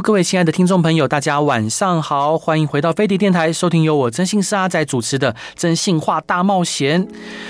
[0.00, 7.04] 各位亲爱的听众朋友，大家晚上好，欢迎回到飞碟电台，收听由我真心是阿仔主持的《征信话大冒险》。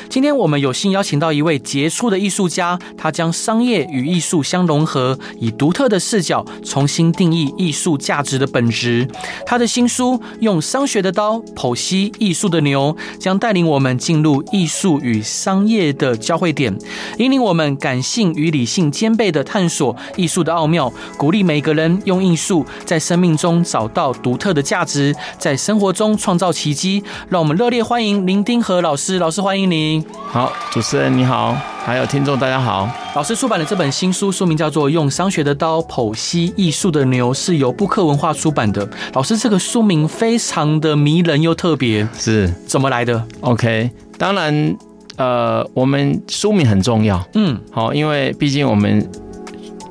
[0.09, 9.07] 今天我们有幸邀请到一位杰出的艺术家，他将商业与艺术相融合，以独特的视角重新定义艺术价值的本质。
[9.45, 16.75] 他的新书《用商学的刀剖析艺术的牛》，将带领我们进入艺术与商业的交汇点，
[17.19, 22.32] 引领我们感性与理性兼备的探索艺术的奥妙，鼓励每个人用。
[22.33, 27.05] 用艺术在生命中找到独特的价值，在生活中创造奇迹。
[27.29, 30.03] 让我们热烈欢迎林丁和老师，老师欢迎您。
[30.27, 32.89] 好，主持人你好，还有听众大家好。
[33.15, 38.89] 老师出版的这本新书，书名叫做《用商学的刀剖析艺术的牛》，是由布克文化出版的。
[39.13, 44.77] 老师这个书名非常的迷人又特别，是怎么来的？OK，当然，
[45.17, 47.23] 呃，我们书名很重要。
[47.35, 49.07] 嗯，好，因为毕竟我们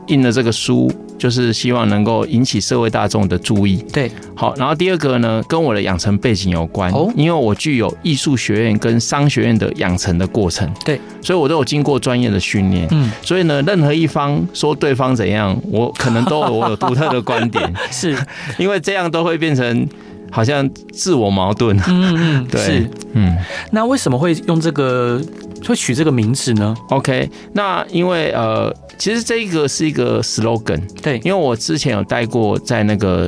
[0.07, 0.91] 印了这个书。
[1.21, 3.77] 就是希望能够引起社会大众的注意。
[3.93, 6.91] 对，好，然后第二个呢，跟我的养成背景有关。
[6.91, 10.67] 哦，因为我具有艺术学院跟商学院的养成的过程。
[10.83, 12.87] 对，所以我都有经过专业的训练。
[12.89, 17.71] 嗯，所以呢，任何一方说对方怎样，我可能都有我有独特的观点。
[17.91, 18.17] 是，
[18.57, 19.87] 因为这样都会变成
[20.31, 21.77] 好像自我矛盾。
[21.87, 23.37] 嗯嗯，对，是，嗯。
[23.69, 25.21] 那为什么会用这个，
[25.67, 28.73] 会取这个名字呢？OK，那因为呃。
[29.01, 33.27] 其实这个是一个 slogan，对，因为我之前有带过在那个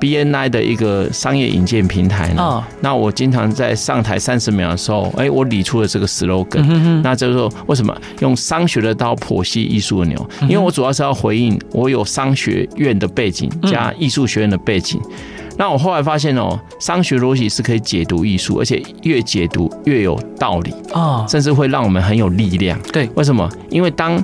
[0.00, 7.02] BNI 的一个商业引荐平台呢，哦、那我经常在上台三十秒的时候，哎，我理出了这个 slogan，嗯、哼哼。
[7.02, 10.30] 那就是说为什么用商学的刀剖析艺术的牛？
[10.44, 15.10] 因为我主要是要回应我有商学院的背景加艺术学院的背景，嗯、
[15.58, 22.80] 那我后来发现哦，商学逻辑是可以解读艺术，而且越解读越有道理啊，哦、甚至会让我们很有力量。
[22.90, 23.46] 对，为什么？
[23.68, 24.18] 因为当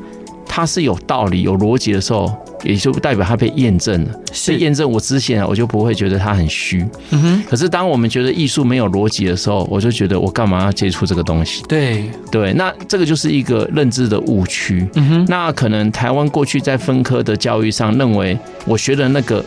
[0.55, 2.31] 它是有道理、有逻辑的时候，
[2.63, 4.11] 也就代表它被验证了。
[4.47, 6.87] 被验证我之前，我就不会觉得它很虚。
[7.09, 7.43] 嗯哼。
[7.49, 11.63] 可是当我们觉得艺术没有逻辑的时候，我就觉得我干嘛要接触这个东西？
[11.67, 14.87] 对对，那这个就是一个认知的误区。
[14.97, 15.27] 嗯哼。
[15.27, 19.43] 那可能台湾过去在分科的教育上，认为我学的那个，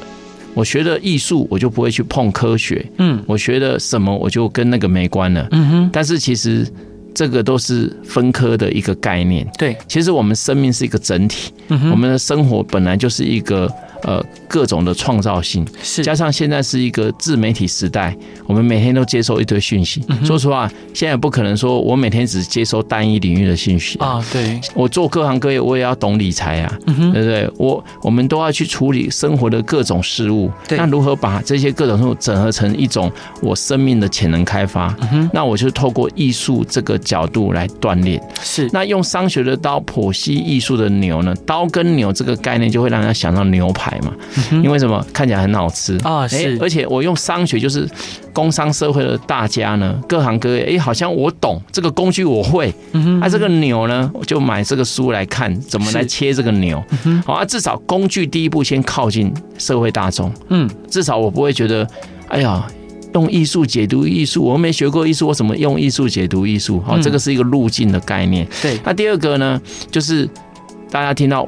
[0.56, 2.84] 我学的艺术，我就不会去碰科学。
[2.98, 3.24] 嗯。
[3.28, 5.48] 我学的什么，我就跟那个没关了。
[5.52, 5.90] 嗯哼。
[5.94, 6.68] 但是其实。
[7.16, 9.50] 这个都是分科的一个概念。
[9.58, 13.68] 对，其实我们生命是一个整体，嗯、我们的生活本来就是一个。
[14.04, 20.04] 呃，各种的创造性是加上现在是一个自媒体时代，我们每天都接收一堆讯息。
[20.10, 24.24] 嗯、说实话，现在不可能说我每天只接收单一领域的讯息啊。
[24.32, 27.52] 对，我做各行各业，我也要懂理财啊，嗯、哼对不对？
[27.58, 30.52] 我我们都要去处理生活的各种事物。
[30.68, 33.12] 对，那如何把这些各种事物整合成一种
[33.42, 34.96] 我生命的潜能开发？
[35.02, 38.22] 嗯、哼那我就透过艺术这个角度来锻炼。
[38.42, 41.34] 是，那用商学的刀剖析艺术的牛呢？
[41.46, 43.85] 刀跟牛这个概念就会让人家想到牛排。
[44.04, 44.14] 嘛，
[44.64, 45.06] 因为什么？
[45.14, 46.58] 看起来很好吃啊，是。
[46.62, 47.88] 而且我用商学，就是
[48.34, 52.74] 工商社会的大家呢，各行各业，哎，好像我懂这个工具，我会。
[52.94, 56.84] 嗯啊，这个牛呢，我就买这个书来看，怎么来切这个牛。
[57.26, 60.32] 好啊，至少工具第一步先靠近社会大众。
[60.50, 61.88] 嗯，至少我不会觉得，
[62.28, 62.66] 哎呀，
[63.14, 66.82] 用艺术解读艺术，我没学过艺术，我怎么用艺术解读艺术？
[66.82, 68.48] 好，这个是一个路径的概念。
[68.62, 68.80] 对。
[68.84, 70.28] 那第二个呢，就是
[70.90, 71.48] 大家听到。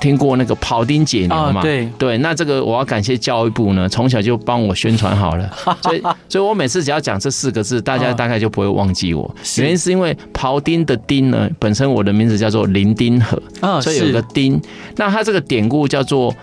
[0.00, 1.62] 听过那个庖丁解牛嘛？
[1.62, 5.50] 对对，那这个我要感谢教育部呢，从小就帮我宣传好了，
[5.82, 9.34] 所以所以我每次只要讲这四个字，大家大概就不会忘记我。
[9.58, 13.40] 原因是因为庖丁的丁呢，本身我的名字叫做林丁和，
[13.80, 14.60] 所以有个丁。
[14.96, 16.34] 那它这个典故叫做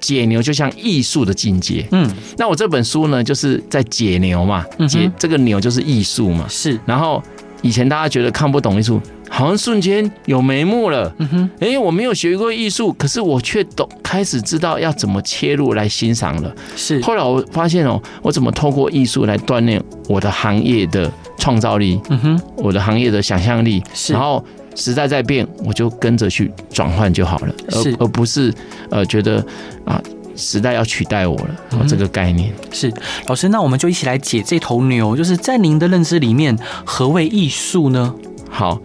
[0.00, 1.86] 解牛，就像艺术的境界。
[1.92, 6.46] 嗯，那我这本书呢，就是在解牛嘛，解这个牛就是艺术嘛。
[6.48, 7.22] 是，然后
[7.62, 9.00] 以前大家觉得看不懂艺术。
[9.34, 11.12] 好像瞬间有眉目了。
[11.18, 16.54] 嗯哼，哎，我没有学过艺术，可是我却懂，开始知道要怎么切入来欣赏了。
[16.76, 22.00] 是，后来我发现哦，我怎么透过艺术来锻炼我的行业的创造力？
[22.10, 23.82] 嗯哼，我的行业的想象力。
[23.92, 24.42] 是，然后
[24.76, 28.54] 时代在变，我就跟着去转换就好了，是而而不是
[28.88, 29.44] 呃觉得
[29.84, 30.00] 啊
[30.36, 31.84] 时代要取代我了。
[31.88, 32.88] 这个概念是
[33.26, 38.14] 老师，那我们就一起来解这头牛，就是在您的认知里面，何谓艺术呢？
[38.48, 38.80] 好。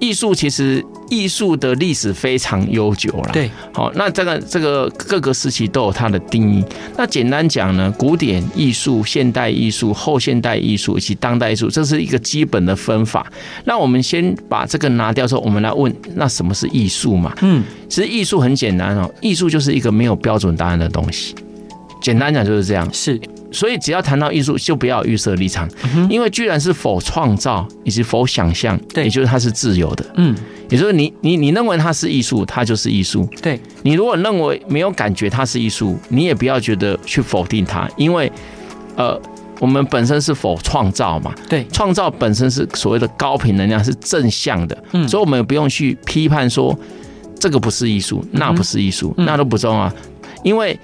[0.00, 3.30] 艺术其实艺术的历史非常悠久了。
[3.32, 6.64] 对，好，那这个这个各个时期都有它的定义。
[6.96, 13.26] 那简单讲呢，古典艺术、现代艺术、后现代艺术以及当代艺术，这是一个基本的分法。
[13.64, 17.34] 那我们先把这个拿掉之后，我们来问，那什么是艺术嘛？
[17.42, 21.34] 嗯，其实艺术很简单哦，艺术就是一个没有标准答案的东西。
[22.04, 22.86] 简单讲就是这样。
[22.92, 23.18] 是。
[23.50, 30.34] 所以，只要谈到艺术，就不要预设立场，嗯，因为居然是否创造以及否想象，对，也就是它是自由的，嗯，
[30.68, 33.60] 也就是你你你认为它是艺术，它就是艺术，对。
[33.82, 38.30] 你如果认为没有感觉它是艺术，你也不要觉得去否定它，因为
[38.96, 39.16] 呃，
[39.60, 46.76] 我们本身是否创造嘛，对，创造本身是所谓的高频能量，是正向的，嗯，所以我们也不用去批判说
[47.38, 49.92] 这个不是艺术，那不是艺术，嗯，那都不重要，
[50.42, 50.76] 因为。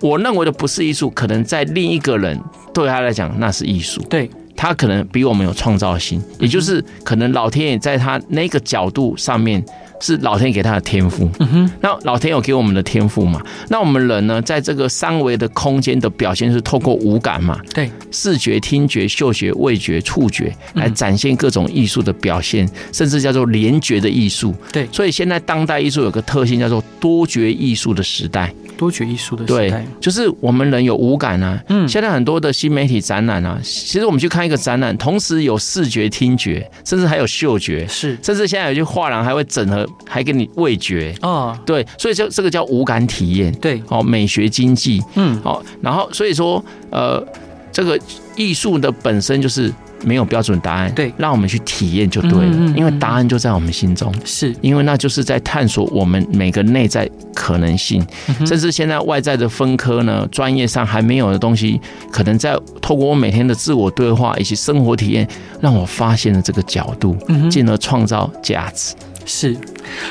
[0.00, 2.38] 我认为的不是艺术，可能在另一个人
[2.72, 4.00] 对他来讲那是艺术。
[4.02, 9.64] 对，他可能比我们有创造性，也就是可能老天爷在他那个角度上面
[10.00, 11.30] 是老天给他的天赋。
[11.40, 13.42] 嗯哼，那老天有给我们的天赋嘛？
[13.68, 17.58] 那我们人呢，在这个三维的空间的表现是透过五感嘛？
[17.74, 24.54] 对，视觉、听觉、嗅觉、味觉、触觉来展现各种艺术的表现，甚至叫做联觉的艺术。
[24.72, 28.52] 对，所以现在当代艺术有个特性叫做多觉艺术的时代。
[28.76, 31.60] 多觉艺术的时代，对，就是我们人有五感啊。
[31.68, 41.14] 嗯，现在很多的新媒体展览啊，其实我们去看一个展览，同时有视觉、听觉，甚至还有嗅觉，是，甚至现在有些画廊还会整合，还给你味觉。
[41.22, 43.52] 哦，对，所以就这个叫无感体验。
[43.60, 45.02] 对，哦，美学经济。
[45.14, 47.24] 嗯，好，然后所以说，呃，
[47.72, 47.98] 这个
[48.36, 49.72] 艺术的本身就是。
[50.04, 61.80] 没有标准答案，对，让我们去体验就对了，嗯嗯嗯，因为答案就在我们心中，是因为那就是在探索我们每个内在可能性，嗯，甚至现在外在的分科呢，专业上还没有的东西，
[62.12, 65.28] 可能在透过我每天的自我对话以及生活体验，
[65.60, 67.16] 让我发现了这个角度，
[67.50, 68.94] 进而创造价值。
[69.28, 69.54] 是，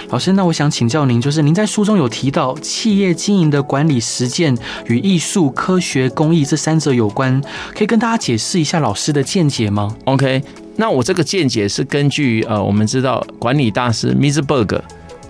[0.09, 4.55] 老师，那我想请教您，就是您在书中有提到企业经营的管理实践
[4.85, 7.41] 与艺术、科学、工艺这三者有关，
[7.75, 10.39] 可以跟大家解释一下老师的见解吗？OK，
[10.75, 14.79] 那我这个见解是根据呃，我们知道管理大师 Meseberg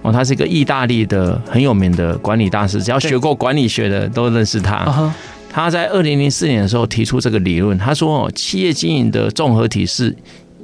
[0.01, 4.85] 哦，他是一个意大利的很有名的管理大师，只要学过管理学的都认识他。
[4.85, 5.09] Uh-huh.
[5.49, 10.13] 他在二零零四年的时候提出这个理论，他说哦，企业经营的综合体是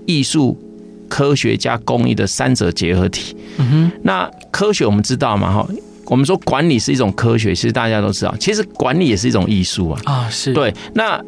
[0.06, 0.60] 艺术。
[1.10, 3.36] 科学加工艺的三者结合体。
[3.58, 5.52] 嗯哼，那科学我们知道嘛？
[5.54, 5.68] 哈，
[6.06, 10.02] 我们说管理是一种科学，其实大家都知道，其实管理也是一种艺术啊。
[10.06, 10.74] 啊，是对。
[10.94, 11.24] 那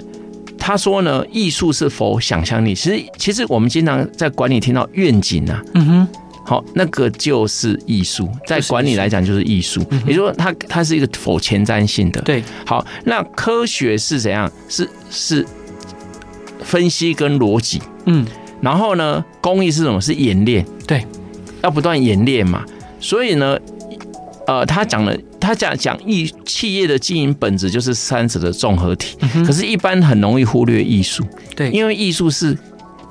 [0.57, 2.74] 他说呢，艺术是否想象力？
[2.74, 5.63] 其实，其实我们经常在管理听到愿景啊。
[5.75, 6.07] 嗯哼，
[6.44, 9.86] 好，那个就是艺术，在管理来讲就是艺术。
[10.07, 12.21] 也就是说，它它是一个否前瞻性的。
[12.21, 12.44] 对。
[12.66, 14.51] 好，那科学是怎样？
[14.68, 15.45] 是是
[16.63, 17.80] 分析跟逻辑。
[18.06, 18.25] 嗯。
[18.66, 20.02] 然后呢，工艺是什么？
[20.02, 21.06] 是演练，对，
[21.62, 22.66] 要不断演练嘛。
[23.00, 23.56] 所以呢，
[24.48, 29.16] 呃，他讲了，他讲讲艺企业的经营本质就是三者的综合体。
[29.22, 29.46] 嗯。
[29.46, 31.24] 可是，一般很容易忽略艺术，
[31.56, 32.58] 对，因为艺术是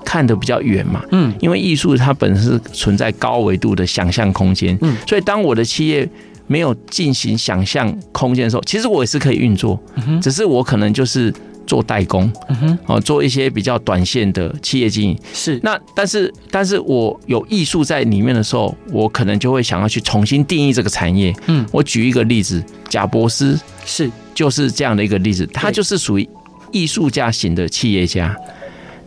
[0.05, 1.01] 看得比较远嘛。
[1.13, 4.77] 嗯，因为艺术它本身是存在高维度的想象空间。
[4.81, 6.09] 嗯，所以当我的企业
[6.49, 11.33] 没有进行想象空间的时候，其实我也是可以运作，嗯，只是我可能就是。
[11.67, 15.59] 做代工，嗯哼，哦，做一些比较短线的企业经营是。
[15.63, 21.35] 那但是，但是我有艺术在里面的时候，我可能就会想要去重新定义这个产业。
[21.47, 26.29] 嗯，我举一个例子，贾伯斯是就是这样的一个例子，他就是属于
[26.71, 28.37] 艺术家型的企业家。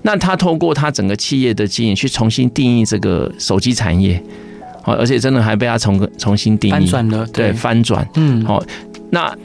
[0.02, 4.22] 那他透过他整个企业的经营，去重新定义这个手机产业，
[4.86, 8.64] 哦，而且真的还被他重重新定义，翻转了，对，翻转，嗯，好，
[9.12, 9.36] 那。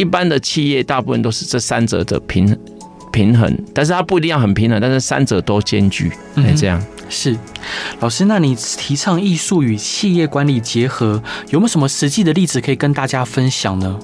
[0.00, 2.58] 一般的企业大部分都是这三者的平
[3.12, 7.36] 平衡，但是它不一定要很平衡，但是三者都兼具，哎，这样、嗯、是。
[7.98, 13.98] 老师，那你提倡艺术与企业管理结合，有没有什么实际的例子可以跟大家分享呢？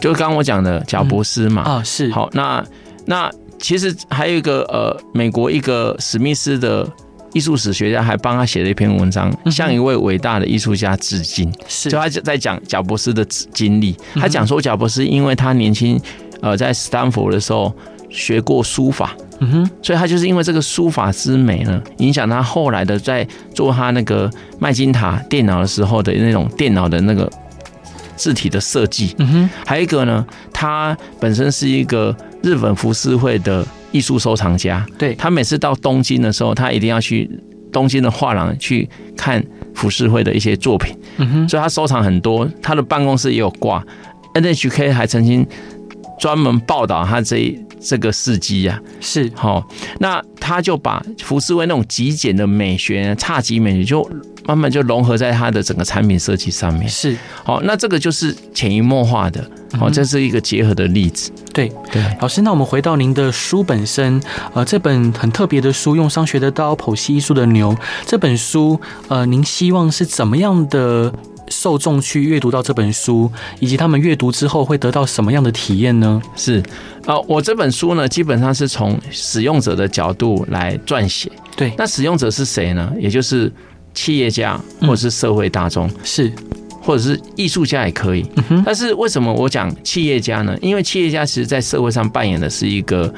[0.00, 2.12] 就是刚刚我讲的贾伯斯嘛，啊、嗯哦，是。
[2.12, 2.64] 好，那
[3.06, 6.88] 那其实还有一个呃，美国一个史密斯的。
[7.34, 11.52] 艺术史学家还帮他写了一篇文章，向一位伟大的艺术家致敬。
[11.66, 13.94] 是，就他在讲贾伯斯的经历。
[14.14, 16.00] 他讲说，贾伯斯因为他年轻，
[16.40, 17.72] 呃，在斯坦福的时候
[18.08, 27.30] 学过书法，嗯哼，所以他就是因为这个书法之美呢，影响他后来的在做他那个麦金塔电脑的时候的那种电脑的那个
[28.16, 29.14] 字体的设计。
[29.18, 33.66] 嗯哼，还有一个呢，他本身是一个日本浮世绘的。
[33.92, 37.30] 艺术收藏家，对，他每次到东京的时候，他一定要去
[37.72, 39.42] 东京的画廊去看
[39.74, 43.84] 浮世绘的一些作品，嗯哼，所以他收藏很多，他的办公室也有挂。
[44.34, 45.46] NHK 还曾经
[46.18, 49.66] 专门报道他这这个事迹呀，是好，
[49.98, 54.10] 那他就把浮世绘那种极简的美学、侘寂美学，就
[54.46, 56.88] 慢慢就融合在他的整个产品设计上面。
[56.88, 61.30] 是好，那这个就是潜移默化的，好，这是一个结合的例子。
[61.52, 64.20] 对对，老师，那我们回到您的书本身，
[64.54, 67.72] 呃，这本很特别的书《用商学的刀剖析艺术的牛》
[68.06, 71.12] 这本书，呃，您希望是怎么样的？
[71.50, 76.20] 受众去阅读到这本书，以及他们阅读之后会得到什么样的体验呢？
[76.36, 76.62] 是
[77.06, 81.30] 啊，我这本书呢，基本上是从使用者的角度来撰写。
[81.56, 82.92] 对，那使用者是谁呢？
[82.98, 83.52] 也就是
[83.94, 86.32] 企业家，或者是社会大众，是，
[86.80, 88.24] 或者是艺术家也可以。
[88.64, 90.56] 但是为什么我讲企业家呢？
[90.60, 93.12] 因为企业家其实在社会上扮演的是一个。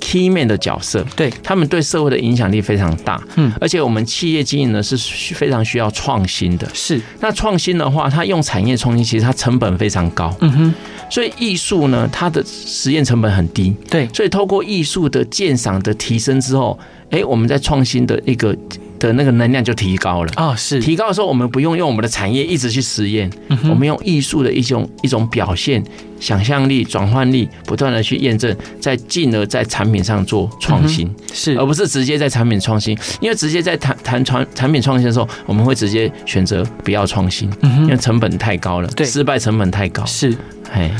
[0.00, 4.96] Key man 的角色，对，他们对社会的影响力非常大，嗯，而且我们企业经营呢是
[5.34, 7.00] 非常需要创新的，是。
[7.20, 10.74] 那创新的话，它用产业创新，其实它成本非常高，嗯哼。
[11.08, 14.08] 所以艺术呢，它的实验成本很低，对。
[14.12, 16.78] 所以透过艺术的鉴赏的提升之后，
[17.10, 18.56] 哎，我们在创新的一个。
[18.98, 20.32] 的那个能量就提高了。
[20.36, 20.80] 啊，是。
[20.80, 23.30] 提高的时候，我们不用用我们的产业一直去实验，
[23.68, 25.82] 我们用艺术的一种一种表现、
[26.20, 40.04] 想象力、转换力，不断的去验证，再进而在产品上做创新，是，而不是直接在产品创新，因为直接在谈谈产产品创新的时候，我们会直接选择不要创新，因为成本太高了，对，失败成本太高。
[40.04, 40.36] 是，
[40.72, 40.90] 哎，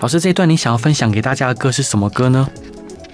[0.00, 2.48] 老师，这一段你想要分享给大家的歌是什么歌呢？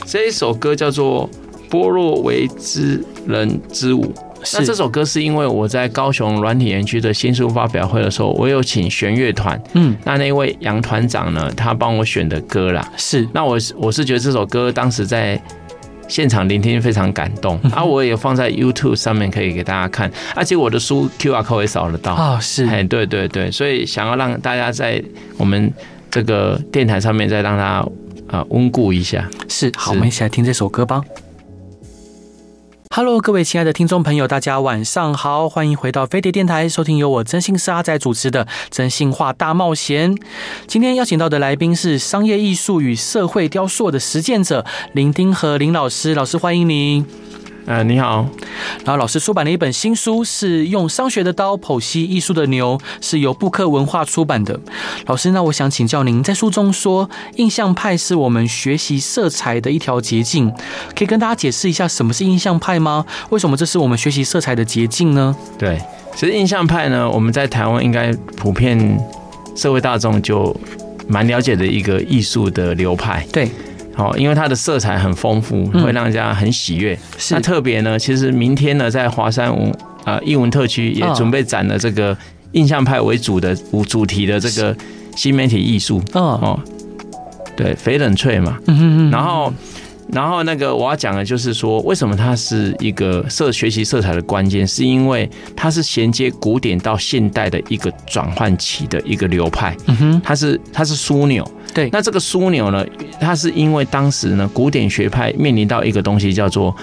[0.06, 1.28] 这一首歌叫做
[1.70, 4.12] 《波若为之人之舞》。
[4.54, 12.86] 那这首歌是因为我在高雄软体园区的新书发表会的时候，我有请弦乐团，嗯，那那位杨团长呢，他帮我选的歌啦。
[12.96, 15.40] 是，那我我是觉得这首歌当时在
[16.08, 22.14] 现场聆听非常感动，啊，我也放在 YouTube 上面可以给大家看，而且我的书 QR code 也扫得到。
[22.14, 25.02] 啊，是，哎，对对对，所以想要让大家在
[25.36, 25.72] 我们
[26.10, 27.86] 这个电台上面再让他
[28.28, 31.00] 啊温故一下，是，好，我们一起来听这首歌吧。
[32.92, 40.12] Hello，各位亲爱的听众朋友，大家晚上好，欢迎回到飞碟电台，收听由我真心是阿仔主持的《真心话大冒险》。
[40.66, 47.06] 今天邀请到的来宾是商业艺术与社会雕塑的实践者林丁和林老师，老师欢迎您。
[47.66, 48.26] 呃，你好。
[48.84, 54.58] 然后老师出版了一本新书，是用商学的刀剖析艺术的牛，是由布克文化出版的。
[55.06, 60.50] 老师，那我想请教您，在书中说印象派是我们学习色彩的一条捷径，
[60.96, 63.04] 可以跟大家解释一下什么是印象派吗？
[63.30, 65.36] 为什么这是我们学习色彩的捷径呢？
[65.58, 65.80] 对，
[66.16, 68.98] 其实印象派呢，我们在台湾应该普遍
[69.54, 70.54] 社会大众就
[71.06, 73.24] 蛮了解的一个艺术的流派。
[73.32, 73.48] 对。
[74.00, 76.98] 哦，因为它的色彩很丰富，会让人家很喜悦。
[77.30, 79.70] 那特别呢，其实明天呢，在华山文
[80.04, 82.16] 啊艺文特区也准备展了这个
[82.52, 84.74] 印象派为主的主主题的这个
[85.14, 86.02] 新媒体艺术。
[86.14, 86.58] 哦，
[87.54, 88.58] 对，翡冷翠嘛。
[88.66, 89.10] 嗯嗯嗯。
[89.10, 89.52] 然后。
[90.12, 99.72] 然后那个我要讲的就是说，为什么它是一个色学习色彩的关键，是因为它是衔接古典到现代的一个转换期的一个流派。
[99.86, 101.48] 嗯哼，它是它是枢纽。
[101.74, 102.84] 对，那这个枢纽呢，
[103.20, 106.74] 它是因为当时呢，古典学派面临到一个东西叫做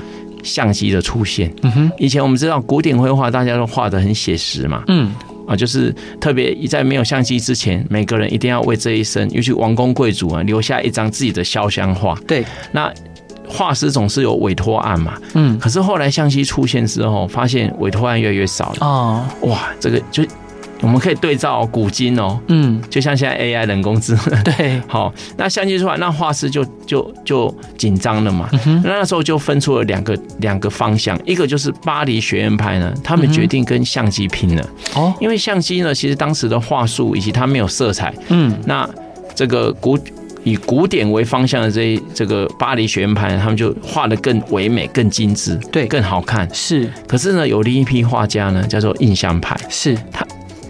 [0.44, 1.54] 相机的出现。
[1.64, 4.84] 嗯哼，以前我们知道古典绘画大家都画得很写实嘛。
[4.88, 5.14] 嗯，
[5.48, 12.16] 啊，就是特别在没有相机之前，每个人一定要为这一生，尤其王公贵族啊，留下一张自己的肖像画。
[12.28, 12.92] 对，那。
[13.50, 18.78] 画师总是有委托案嘛，嗯，可是后来相机出现之后，发现委托案越来越少了。
[18.82, 20.22] 哦，哇，这个就
[20.82, 28.50] 我们可以对照古今哦，嗯，就像现在 AI 人工智能，对， 好，那相机出来，那画师就就就紧张了嘛。
[28.84, 34.70] 那那时候就分出了两个两个方向，一个就是巴黎学院派呢，他们决定跟相机拼了。
[34.96, 38.88] 哦，因为相机呢，其实当时的画术以及它没有色彩，嗯，那
[39.36, 39.98] 这个古。
[40.44, 46.48] 以古典为方向的这一这个巴黎学院派，他们就画得更唯美、更精致，对，更好看。
[46.54, 49.60] 是，可是呢，有另一批画家呢，叫做印象派。
[49.68, 50.26] 是他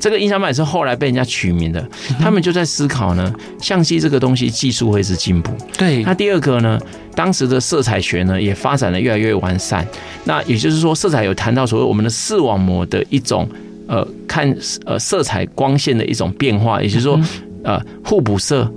[0.08, 1.86] 这个印象派是后来被人家取名的。
[2.20, 5.52] 他们就在思考呢，相机这个东西技术会是进步。
[5.78, 6.02] 对。
[6.04, 6.80] 那第二个呢，
[7.14, 9.86] 当时的色彩学呢也发展的越来越完善。
[10.24, 13.48] 那也就是说，色彩有谈到所谓我们的视网膜的一种
[13.88, 17.20] 呃看呃色彩光线的一种变化，也就是说
[17.64, 18.72] 呃互补色。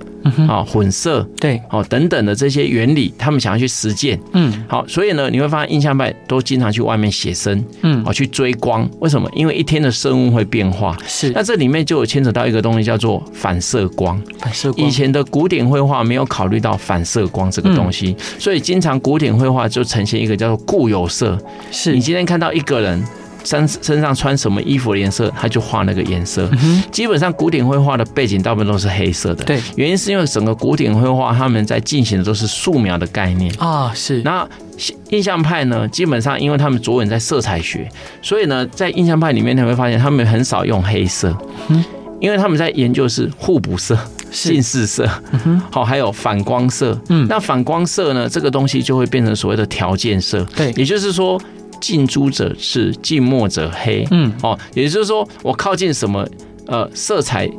[0.47, 9.29] 啊，混色对，哦等等的这些原理，他们想要去实践，嗯，好，所以呢，你会发现印象派都经常去外面写生，嗯，哦去追光，为什么？
[9.33, 14.87] 因为一天的生物会变化，是，那这里面就有牵扯到一个东西叫做反射光，反射光。
[14.87, 21.37] 以前的古典绘画没有考虑到反射光这个东西，所以经常古典绘画就呈现一个叫做固有色，
[21.71, 21.93] 是。
[21.93, 23.03] 你今天看到一个人。
[23.43, 26.49] 身身上穿什么衣服的颜色，他就画那个颜色。
[26.61, 29.43] 嗯、基本上古典绘画的背景大部分都是黑色的。
[29.45, 33.91] 对，原因是因为整个古典绘画他们在进行的都是素描的概念啊。
[33.93, 34.21] 是。
[34.23, 34.47] 那
[35.09, 37.89] 印象派呢，基本上因为他们着眼在色彩学，
[38.21, 41.35] 所以呢，在印象派里面你会发现他们很少用黑色。
[41.67, 41.83] 嗯。
[42.19, 43.97] 因为他们在研究是互补色、
[44.29, 45.09] 近似色，
[45.71, 46.95] 好，还有反光色。
[47.09, 50.45] 嗯，那反光色呢，这个东西就会变成所谓的条件色。
[50.55, 51.41] 对，也就是说，
[51.81, 54.07] 近朱者赤，近墨者黑。
[54.11, 56.25] 嗯，哦，也就是说，我靠近什么
[56.67, 57.49] 呃色彩，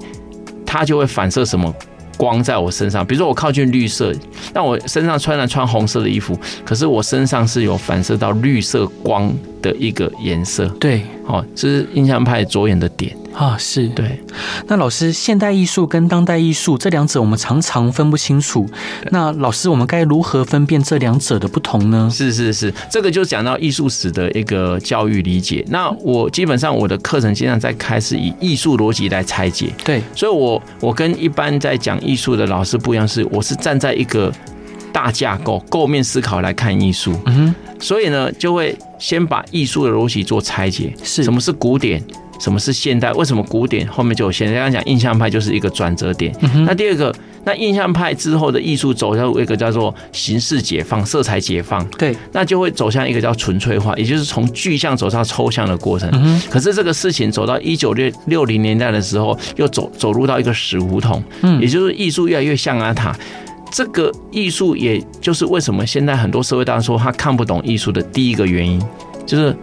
[0.65, 1.75] 它就会反射什么
[2.17, 3.05] 光在我身上。
[3.05, 4.13] 比如说，我靠近绿色，
[4.55, 10.67] 那我身上穿了穿红色的衣服，可是我身上是有反射到绿色光的一个颜色。
[10.81, 13.15] 对，哦，这是印象派着眼的点。
[13.35, 14.21] 啊，是对。
[14.67, 18.69] 那老师，现代艺术跟当代艺术这两者，我们常常分不清楚。
[19.11, 22.09] 那老师，我们该如何分辨这两者的不同呢？
[22.13, 25.65] 是是是，这个就讲到艺术史的一个教育理解。
[25.69, 29.73] 那我基本上我的课程现在在开始以艺术逻辑来拆解。
[29.85, 34.33] 对，所以我我跟一般在讲艺术的老师不一样，是我是站在一个
[34.93, 37.15] 大架构构面思考来看艺术。
[37.27, 40.95] 嗯哼，所以呢，就会先把艺术的逻辑做拆解。
[41.03, 42.03] 是，什么是古典？
[42.43, 43.13] 什么是现代？
[43.13, 44.55] 为什么古典后面就有现代？
[44.55, 46.35] 刚刚讲印象派就是一个转折点。
[46.41, 51.87] 嗯、那第二个，那印象派之后的艺术走向一个叫做形式解放、色彩解放。
[51.91, 56.11] 对，那就会走向一个叫纯粹化，也就是从具象走向抽象的过程。
[56.13, 61.23] 嗯、可是这个事情走到一九六六零年代的时候，又走走入到一个死胡同。
[61.43, 63.17] 嗯，也就是艺术越来越象阿塔。
[63.71, 68.83] 这个艺术，也就是为什么现在很多社会大众说他看不懂艺术的第一个原因，
[69.25, 69.57] 就是。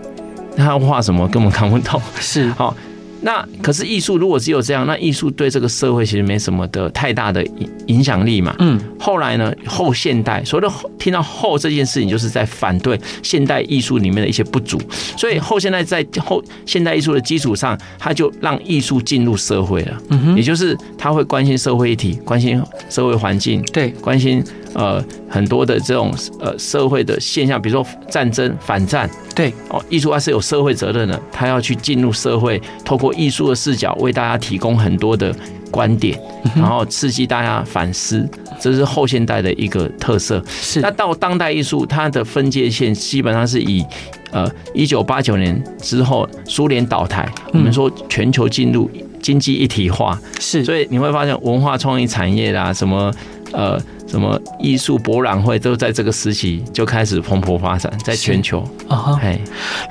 [0.55, 2.75] 他画什么根本看不懂，是好。
[3.21, 8.55] 那可是艺术如果只有这样，那艺术对这个社会其实没什么的太大的影影响力嘛。
[8.59, 8.79] 嗯。
[8.97, 14.79] 后来呢，后现代所谓的听到后这件事情，就是在反对现代艺术里面的一些不足。
[15.17, 19.97] 所以后现代在后现代艺术的基础上，他就让艺术进入社会了。
[20.11, 20.37] 嗯哼。
[20.37, 24.41] 也就是他会关心社会议题，关心社会环境，对，关心。
[24.75, 29.51] 呃，很多的这种呃社会的现象，比如说战争、反战，对。
[29.69, 35.35] 哦，艺术它是有社会责任的，他要去进入社会，透过艺术的视角为大家提供很多的
[35.71, 36.19] 观点，
[36.55, 38.27] 然后刺激大家反思，
[38.59, 40.43] 这是后现代的一个特色。
[40.47, 43.83] 是，那到当代艺术，它的分界线基本上是以
[44.31, 48.89] 呃一九八九年之后，苏联倒台，我们说全球进入
[49.21, 53.11] 经济一体化，是，所以你会发现文化创意产业啦，什么
[53.51, 53.81] 呃。
[54.09, 59.17] 什么艺术博览会都在这个时期就开始蓬勃发展，在全球啊。
[59.21, 59.39] 嘿，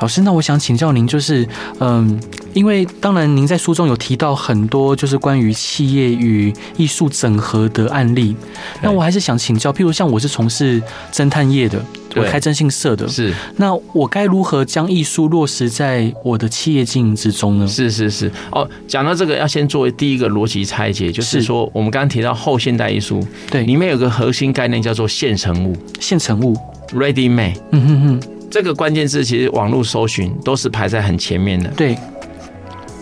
[0.00, 2.20] 老师，那我想请教您，就是嗯，
[2.52, 8.36] 因为当然您在书中有提到很多就是关于企业与艺术整合的案例，
[8.82, 11.80] 那我还是想请教，譬如像我是从事侦探业的。
[12.16, 17.66] 我开征信社的，是，那我该如何将艺术落实在我的企业经营之中呢？
[17.66, 26.56] 是是是，哦，讲到这个，要先作为第一个逻辑拆解，就是说，我们刚刚提到后现代艺术，对，里面有个核心概念叫做现成物，现成物
[26.94, 31.96] ，ready made，嗯哼哼，这个关键字其实网络搜寻都是排在很前面的，对。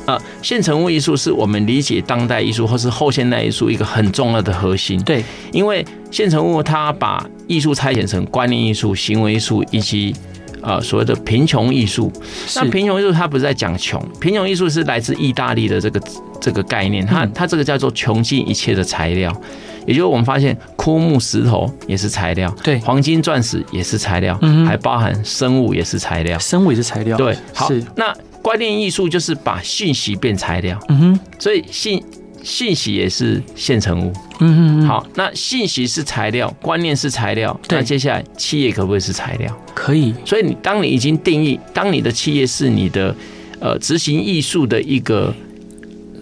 [0.06, 5.02] 呃，现成物艺术是我们理解当代艺术或是后现代艺术一个很重要的核心。
[5.02, 10.14] 对，因为现成物它把艺术拆解成观念艺术、行为艺术以及
[10.62, 12.12] 呃所谓的贫穷艺术。
[12.54, 16.00] 那贫穷艺术它不是在讲穷，贫穷艺术是来自意大利的这个
[16.40, 19.34] 这个概念，它它这个叫做穷尽一切的材料，
[19.86, 28.14] 也就是我们发现枯木石头也是材料，对，黄金钻石也是材料，嗯，还包含生物也是材料，生物也是材料，对，好，那。
[28.46, 32.00] 观念艺术就是把信息变材料，嗯哼，所以信
[32.44, 39.52] 信息也是现成物，嗯哼，好，那信息是材料，观念是材料，那接下来企业可不可以是材料？
[39.74, 43.12] 可以，所以你当你已经定义，当你的企业是你的
[43.58, 45.34] 呃执行艺术的一个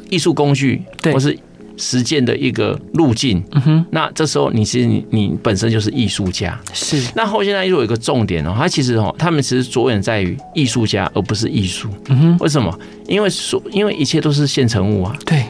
[0.09, 1.39] 艺术工具，对，或是。
[1.77, 7.03] 实践的一个路径，嗯哼，那这时候你其实你你本身就是艺术家，是。
[7.15, 11.89] 那后现代艺术有一个重点哦，它其实哦，他们其实着眼在于艺术家，而不是艺术。
[12.09, 12.73] 嗯哼，为什么？
[13.09, 15.45] 因为所因为一切都是现成物啊，对，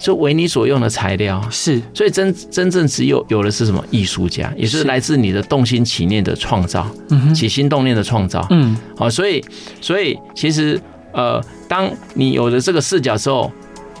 [0.00, 1.80] 就为你所用的材料是。
[1.94, 3.84] 所以真真正只有有的是什么？
[3.90, 4.84] 艺术家，也是。
[4.84, 9.44] 来自你的动心起念的创造，嗯哼，起心动念的创造，嗯，好，所以
[9.80, 10.80] 所以其实
[11.12, 13.52] 呃，当你有了这个视角之后，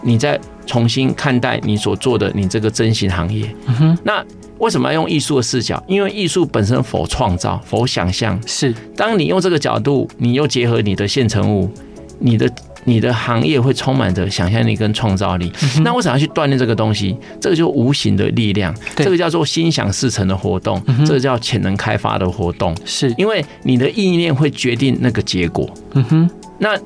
[0.02, 0.38] 你在。
[0.68, 4.22] 重新看待你所做的你这个征信行业，嗯，那
[4.58, 5.82] 为什么要用艺术的视角？
[5.88, 8.38] 因为艺术本身否创造，否想象。
[8.46, 11.70] 是，当你用这个角度，你又结合你的现成物，
[12.18, 12.50] 你的
[12.84, 15.50] 你的行业会充满着想象力跟创造力。
[15.62, 17.16] 嗯、那为什么要去锻炼这个东西？
[17.40, 22.76] 这个就无形的力量，这个叫做心想事成的活动，嗯、这个叫潜能开发的活动。
[22.84, 25.70] 是，因为你的意念会决定那个结果。
[25.94, 26.30] 嗯哼。
[26.58, 26.76] 那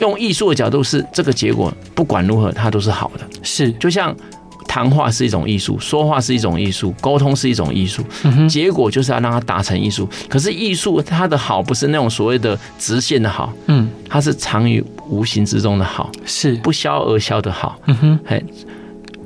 [0.00, 3.24] 用艺术的角度是这个结果，不管如何它都是好的。
[3.42, 4.14] 是，就像。
[4.66, 8.02] 谈话是一种艺术，说话是一种艺术，沟通是一种艺术。
[8.48, 10.08] 结果就是要让它达成艺术。
[10.28, 17.78] 可是艺术它的好不是那种所谓的直线的好，嗯，它是藏于无形之中的好，是不消而消的好。
[17.84, 18.44] 嗯哼，嘿，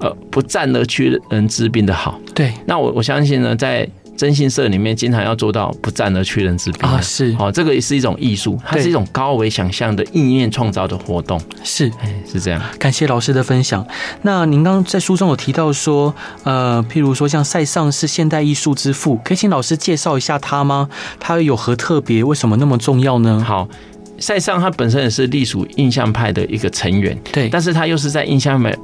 [0.01, 2.21] 呃，不战而屈人之兵的好。
[2.35, 3.89] 对，那我我相信呢，在。
[4.19, 11.89] 征信社里面经常要做到不战而屈人之兵啊，是哦，这个也是一种艺术，它是一种高维想象的意念创造的活动，是，
[12.31, 12.61] 是这样。
[12.81, 13.87] 感谢老师的分享。
[14.23, 20.89] 那您刚刚在书中有提到说，呃，譬如说像塞尚是现代艺术之父，可以请老师介绍一下他吗？
[21.21, 22.25] 他有何特别？
[22.25, 23.41] 为什么那么重要呢？
[23.47, 23.69] 好，
[24.19, 28.77] 塞尚他本身也是隶属印象派的一个成员，对，但是他又是在印象派。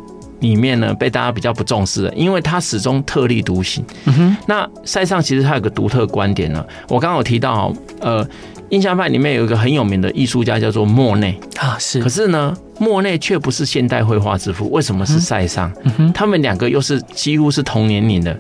[0.45, 3.83] 里面呢，被大家比较不重视的，因为他始终特立独行。
[4.05, 6.63] 嗯哼，那塞尚其实他有个独特观点呢。
[6.89, 8.27] 我刚刚有提到，呃，
[8.69, 11.99] 印象派里面有一个很有名的艺术家叫做莫内啊，是。
[11.99, 15.73] 可是呢，莫内却不是现代绘画之父，为什么是塞尚？
[15.85, 18.39] 嗯哼，他们两个又是几乎是同年龄的。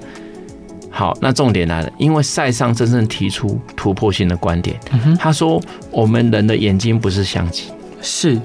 [0.90, 4.78] 好，那重点来了，因为塞尚真正提出突破性的观点。
[4.92, 5.58] 嗯哼，他说
[5.90, 7.64] 我们人的眼睛不是相机，
[8.02, 8.38] 是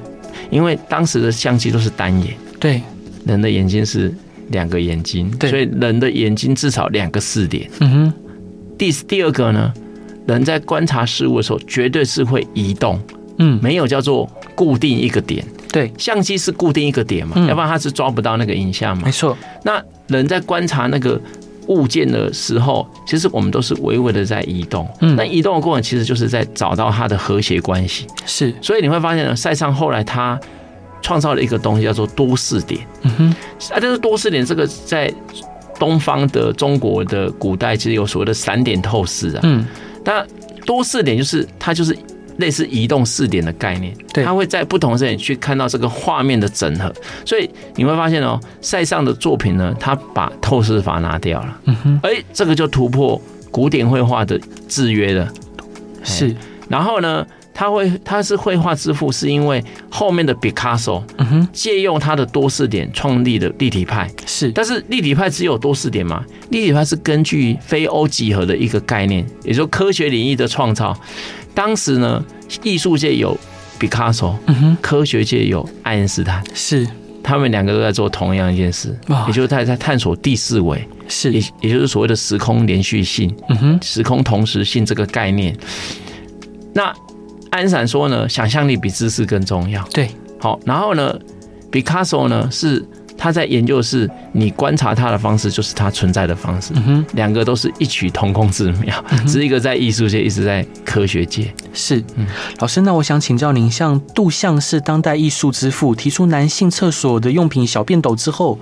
[0.50, 2.34] 因为当时的相机都是单眼。
[2.58, 2.82] 对。
[3.30, 4.14] 人的眼睛是
[4.50, 7.70] 两个眼睛，对，所以人的眼睛至少两个视点。
[7.80, 8.14] 嗯哼。
[8.78, 9.74] 第第二个呢，
[10.26, 13.00] 人在观察事物的时候，绝对是会移动。
[13.38, 15.46] 嗯，没有叫做固定一个点。
[15.72, 19.04] 对，相机是固定一个点嘛，要不然它是抓不到那个影像嘛。
[19.06, 19.38] 没错。
[19.64, 21.22] 那人在观察那个
[21.68, 24.88] 物件的时候，其实我们都是微微的在移动。
[25.02, 28.08] 嗯，那移动的过程其实就是在找到它的和谐关系。
[28.26, 28.54] 是。
[28.62, 30.40] 所以你会发现呢，塞尚后来他。
[31.02, 33.30] 创造了一个东西叫做多视点，嗯哼，
[33.74, 35.14] 啊，这个多视点，这个在
[35.80, 39.66] 东方的中国的古代其实有所谓的散点透视啊，嗯，
[40.04, 40.26] 那
[40.66, 41.98] 多视点就是它就是
[42.38, 46.94] 类似移动视点的概念，对，它会在不同的视点去看到这个画面的整合，
[47.26, 55.28] 所以你会发现哦，塞尚的作品呢，他把透视法拿掉了，嗯哼，哎，这个就突破古典绘画的制约了，
[56.04, 56.36] 是，
[56.68, 57.26] 然后呢？
[57.60, 61.04] 他会，他是绘画之父，是因为后面的毕卡索，
[61.52, 64.50] 借用他的多视点创立的立体派，是。
[64.54, 66.24] 但是立体派只有多视点吗？
[66.52, 70.98] 立体派是根据非欧几何的一个概念，也就是科学领域的创造。
[71.54, 72.24] 当时呢，
[72.64, 73.38] 艺术界有
[73.78, 76.88] 毕卡索，嗯哼，科学界有爱因斯坦，是。
[77.22, 85.54] 他们两个都在做同样一件事，也就是他在探索第四维，是，也也就是所谓的时空连续性，嗯哼，时空同时性这个概念。
[86.74, 86.96] 那
[87.50, 89.84] 安散说呢，想象力比知识更重要。
[89.92, 90.10] 对，
[90.40, 91.14] 好，然后呢，
[91.72, 92.84] 毕卡索呢是
[93.18, 96.74] 他在研究的是你观察他的方式就是他存在的方式。
[97.14, 101.54] 两个都是异曲同工之妙，嗯、只是一个在艺术界，一直在科学界。
[101.74, 102.26] 是，嗯，
[102.60, 108.58] 老师，那我想请教您，像杜象是当代艺术之父，提出男性厕所的用品小便斗之后，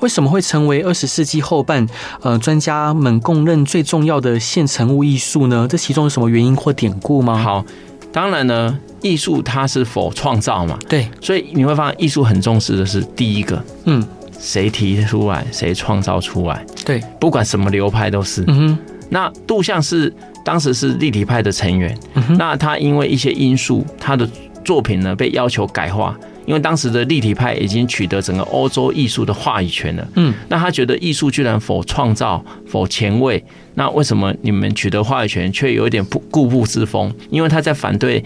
[0.00, 1.86] 为什么会成为二十世纪后半
[2.20, 5.66] 呃专家们公认最重要的现成物艺术呢？
[5.70, 7.38] 这其中有什么原因或典故吗？
[7.38, 7.64] 好。
[8.12, 10.78] 当然呢，艺术它是否创造嘛？
[10.88, 14.06] 对，所以你会发现艺术很重视的是第一个，嗯，
[14.38, 16.64] 谁提出来，谁创造出来？
[16.84, 18.44] 对，不管什么流派都是。
[18.48, 20.12] 嗯哼，那杜象是
[20.44, 21.96] 当时是立体派的成员，
[22.36, 24.28] 那他因为一些因素，他的
[24.64, 26.14] 作品呢被要求改画。
[26.44, 33.42] 因为当时的立体派已经取得整个欧洲艺术的话语权了，嗯，那他觉得艺术居然否创造、否前卫，
[33.74, 37.12] 那为什么你们取得话语权却有一点不固步自封？
[37.30, 38.22] 因为他在反对，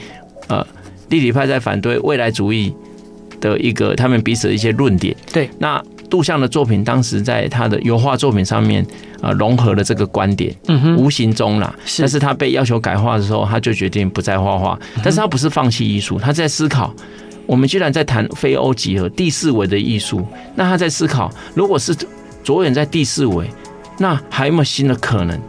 [0.48, 0.66] 呃，
[1.10, 2.72] 立体派在反对未来主义
[3.40, 5.14] 的一个他们彼此的一些论点。
[5.32, 8.86] 对，那杜象的作品当时在他的油画作品上面，
[9.20, 16.94] 呃，融合了这个观点，嗯哼，无形中啦，是，但是他被要求改画的时候，他就决定不再画画，但是他不是放弃艺术，他在思考。
[17.46, 21.94] 我们居然在谈非欧几何第四维的艺术，那他在思考，如果是
[22.42, 23.48] 着眼在第四维，
[23.98, 25.40] 那还有没有新的可能？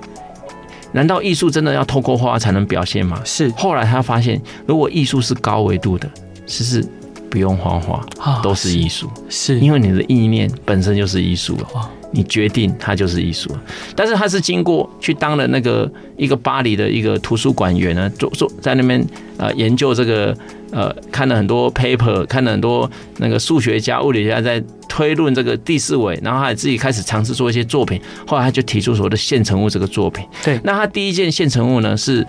[0.93, 3.21] 难道艺术真的要透过画才能表现吗？
[3.25, 3.49] 是。
[3.51, 6.10] 后来他发现，如果艺术是高维度的，
[6.45, 6.83] 其实
[7.29, 8.05] 不用画画，
[8.41, 9.10] 都是艺术。
[9.29, 11.91] 是，因为你的意念本身就是艺术了。
[12.10, 13.51] 你决定它就是艺术，
[13.93, 19.05] 但是他是经过去当了那个一个巴黎的一个图书馆员呢，做做在那边
[19.36, 20.36] 呃研究这个
[20.71, 30.25] 呃看了很多 paper，看了很多那个数学家、物理学家在推论这个第四维，然后他也自己开始尝试做一些作品，后来他就提出所谓的现成物这个作品。
[30.43, 32.25] 对，那他第一件现成物呢是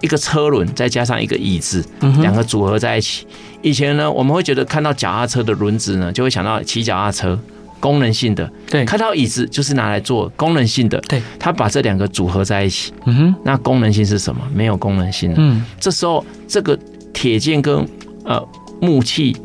[0.00, 1.84] 一个车轮再加上一个椅子，
[2.20, 3.26] 两个组合在一起。
[3.62, 7.38] 以前呢我们会觉得看到脚踏车的轮子呢，就会想到骑脚踏车。
[7.80, 14.40] 功能性的，对，看到椅子就是拿来做功能性的，对，他把这两个组合在一起，嗯哼，那功能性是什么？
[14.54, 16.78] 没有功能性的，嗯，这时候这个
[17.12, 17.86] 铁件跟
[18.24, 18.42] 呃
[18.80, 19.36] 木器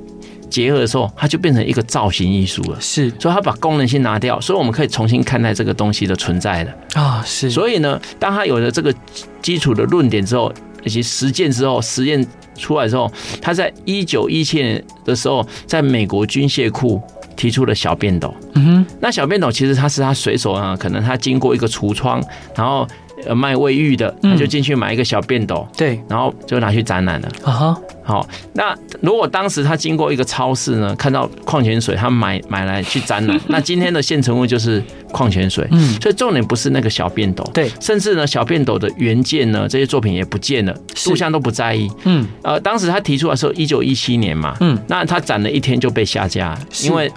[0.49, 2.77] 结合的时候，它就变成一个造型艺术了。
[2.79, 7.21] 是，所以它把功能性拿掉，所以我们可以重新看待这个东西的存在了啊。
[7.25, 8.93] 是，所以呢，当它有了这个
[9.41, 10.51] 基础的论点之后，
[10.83, 12.25] 以及实践之后，实验
[12.55, 17.01] 出来之后，他在一九一七年的时候，在美国军械库
[17.35, 18.33] 提出了小便斗。
[18.53, 22.23] 嗯哼，那小便斗其实它是他随手啊，可能他经过一个橱窗，
[22.55, 22.87] 然后。
[23.27, 27.29] 呃，卖卫浴的，他就进去买一个小便斗，嗯、对，然后就拿去展览了。
[27.43, 35.67] 啊哈，好，那如果当时他经过一个超市呢，看到矿泉水，他买买来去展览， 那今天的现成物就是矿泉水。
[35.71, 41.89] 嗯，所以重点不是那个小便斗，对，甚至呢，小便斗的原件呢，这些作品也不见了，杜象都不在意。
[42.05, 47.11] 嗯，呃，当时他提出来的时候，一九一七年嘛，嗯，那他展了一天就被下架，因为。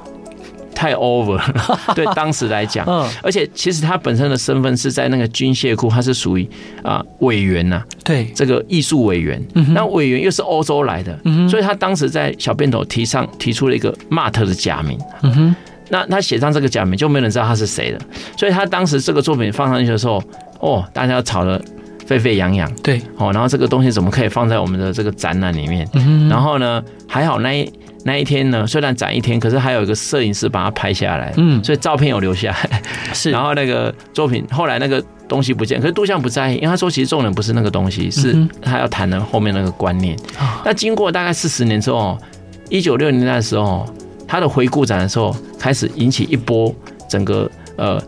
[0.80, 1.44] 太 over 了，
[1.94, 6.48] 对当时来讲，嗯，而且其实他本身的身份是在那个军械库，他是属于
[6.82, 8.24] 啊委员呐，对。
[8.34, 9.38] 这个艺术委员，
[9.74, 11.14] 那委员又是欧洲来的，
[11.50, 15.56] 所以他当时在小便斗提上提出了一个 Mart 的假名，嗯哼，
[15.90, 18.00] 那他写上这个假名，就没人知道他是谁了，
[18.38, 20.22] 所以他当时这个作品放上去的时候，
[20.60, 21.62] 哦，大家吵得
[22.06, 25.86] 沸沸扬扬，对，哦，然后这个东西怎么可以放在我们的这个展览里面？
[26.30, 27.70] 然后呢，还好那一。
[28.04, 32.82] 那一天呢，虽然展一天，可是还有一个摄影师把它拍下来，嗯，所以照片有留下来，
[33.12, 33.30] 是。
[33.30, 40.16] 然后那个作品后来那个东西不见，可是杜象不在意，因为他说其实重点不是那个东西，是他要谈的后面那个观念。
[40.64, 42.18] 那经过大概四十年之后，
[42.68, 43.86] 一九六零年代的时候，
[44.26, 46.74] 他的回顾展的时候，开始引起一波
[47.08, 48.02] 整个呃。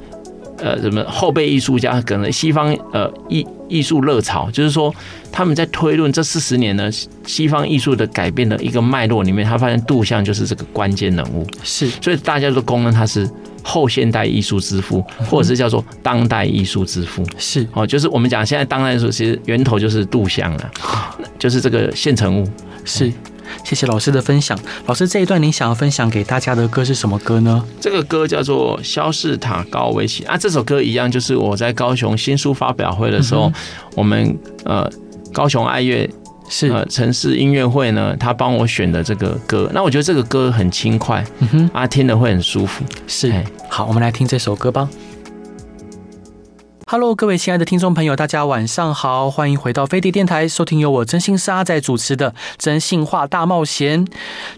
[0.59, 4.95] 呃，什么后辈艺术家可能西方呃艺艺术热潮，就是说
[5.33, 6.91] 他们在推论这四十年呢
[7.27, 13.29] 西方艺术的改变的一个脉络里面，他发现杜象就是这个关键人物，是，所以大家都公认他是
[13.63, 17.67] 后现代艺术之父，或者是叫做当代艺术之父，是。
[17.73, 20.71] 哦，就是我们讲现在当代艺术其实源头就是杜象了，
[21.39, 22.49] 就是这个现成物，
[22.85, 23.13] 是。
[23.65, 24.59] 谢谢老师的分享。
[24.87, 27.63] 老师，这一段您想要分享给大家的歌是什么歌呢？
[27.79, 30.39] 这个歌叫做《肖士塔高维奇》啊。
[30.39, 33.55] 这首歌一样，就是我在高雄新书发表会的时候，嗯、
[33.95, 34.91] 我们呃
[35.33, 36.09] 高雄爱乐
[36.49, 39.71] 是呃城市音乐会呢，他帮我选的这个歌。
[39.73, 42.85] 那我觉得这个歌很轻快，嗯哼，啊，听的会很舒服。
[43.07, 43.33] 是，
[43.69, 44.89] 好，我们来听这首歌吧。
[46.93, 54.07] Hello，各位亲爱的听众朋友，大家晚上好，欢迎回到飞碟电台，收听由我真心是阿仔主持的《真性化大冒险》。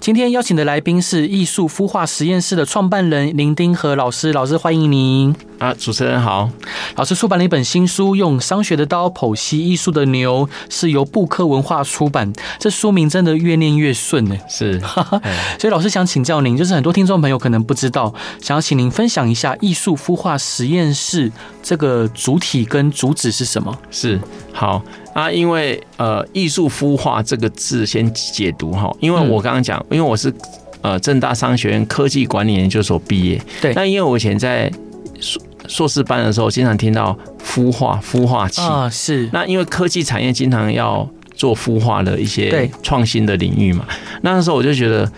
[0.01, 5.33] 今天邀请的来宾是艺术孵化实验室的创办人林丁和老师，老师欢迎您。
[5.61, 6.51] 啊，主持人好。
[6.97, 12.33] 老师出版了一本新书《用商学的刀剖析艺术的牛》，是由布克文化出版。
[12.59, 14.37] 这书名真的越念越顺呢。
[14.49, 14.81] 是，
[15.61, 21.31] 所以老师想请教您，就是很多听众朋友可能不知道，想要请您分享一下艺术孵化实验室
[21.62, 23.79] 这个主体跟主旨是什么？
[23.91, 24.19] 是，
[24.51, 24.83] 好
[25.13, 30.33] 啊，因为呃，艺术孵化这个字先解读哈，因为我刚刚讲，因为我是
[30.81, 34.73] 呃正大商学院科技管理研究所毕业，对，那因为我以前在。
[35.21, 39.29] 硕硕士班的时候，经常听到孵化、孵化器啊，是。
[39.33, 43.87] 那因为科技产业经常要做孵化的一些创新的领域嘛，
[44.21, 45.11] 那时候我就觉得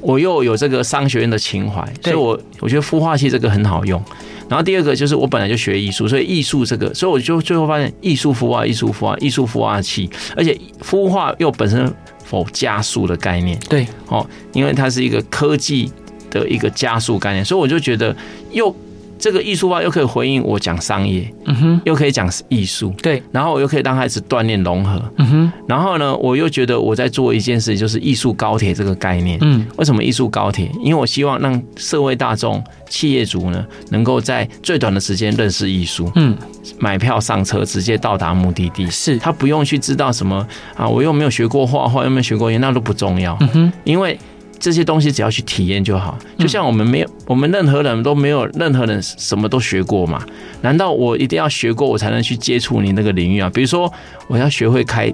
[0.00, 4.02] 我又有这个商学院的情怀，所以我我觉得孵化器这个很好用。
[4.48, 11.92] 然后第二个就是我本来就学艺术，所以艺术这个，所以我就最后发现艺术孵化、艺术孵化、艺术孵化器，而且孵化又本身
[12.24, 15.92] 否加速的概念，对哦，因为它是一个科技
[16.30, 18.16] 的一个加速概念，所以我就觉得
[18.52, 18.74] 又。
[19.18, 30.70] 这个艺术化又可以回应我讲商业，嗯哼，又可以讲艺术，对，然后我又可以让孩子锻炼融合，嗯哼，然后呢，我又觉得我在做一件事，就是艺术高铁这个概念，嗯，为什么艺术高铁？
[30.82, 36.36] 因为我希望让社会大众、企业主呢，能够在最短的时间认识艺术，嗯，
[36.78, 39.18] 买票上车，直接到达目的地，是。
[39.18, 44.18] 他不用去知道什么啊，我又没有学过画画，又没有学过音乐，那都不重要，嗯哼，因为。
[44.58, 50.24] 这些东西只要去体验就好，就像我们没有，我们任何人都没有任何人什么都学过嘛？
[50.62, 53.50] 难道我一定要学过我才能去接触你那个领域啊？
[53.52, 53.92] 比如说，
[54.26, 55.12] 我要学会开。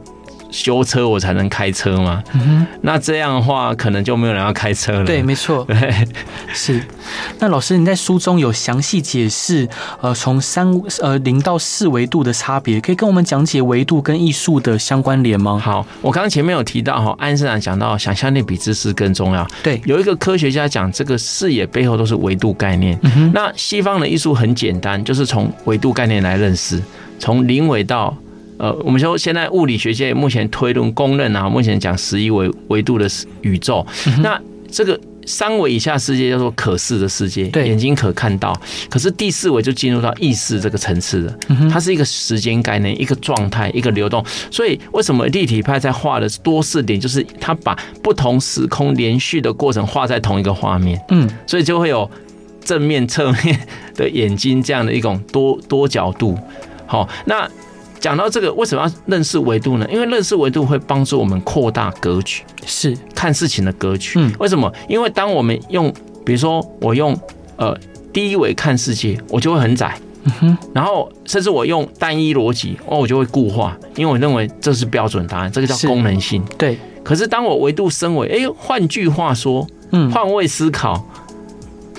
[0.55, 2.23] 修车我才能开车吗？
[2.33, 5.05] 嗯，那这样的话，可能就没有人要开车了。
[5.05, 5.65] 对，没错。
[5.67, 5.93] 对，
[6.53, 6.81] 是。
[7.41, 9.69] 那老师，你在书中有详细解释，
[10.01, 15.59] 呃，从三呃零到四维度的差别，可以跟我们讲解维度跟艺术的相关联吗？
[15.59, 19.45] 好，我刚刚前面有提到哈，爱因斯坦讲到想象力比知识更重要。
[19.61, 22.97] 对，有一个科学家讲，这个视野背后都是维度概念。
[23.03, 26.81] 嗯，那西方的艺术很简单，就是从维度概念来认识，
[27.19, 28.17] 从零维到。
[28.59, 33.09] 呃，我们说现在物理学界目前推论公认啊，目前讲十一维维度的
[33.43, 34.41] 宇宙，嗯、那
[34.71, 38.55] 这个三维以下世界叫做可视的世界，对，眼睛可看到。
[38.89, 41.35] 可是第四维就进入到意识这个层次了，
[41.71, 44.25] 它是一个时间概念，一个状态，一个流动。
[44.51, 52.09] 所以为什么立体派在画的多视点，就是它把不同时空连续的过程画在同一个画面，嗯，所以就会有
[52.65, 53.59] 正面、侧面
[53.95, 56.39] 的眼睛这样的一种多多角度。
[56.87, 57.49] 好，那。
[58.05, 59.89] 讲到这个，为什么要认识维度呢？
[59.91, 64.19] 因为认识维度会帮助我们扩大格局，是看事情的格局。
[64.19, 64.71] 嗯，为什么？
[64.91, 65.91] 因为当我们用，
[66.23, 67.19] 比如说我用
[67.57, 67.75] 呃
[68.13, 69.99] 第一维看世界，我就会很窄。
[70.75, 76.45] 然后甚至我用单一逻辑，哦，我就会固化，因为我认为这是标准答案，这个叫功能性。
[76.59, 76.77] 对。
[77.03, 81.03] 可是当我维度升维，哎，换句话说，嗯，换位思考。